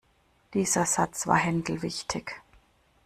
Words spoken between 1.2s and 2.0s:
war Händel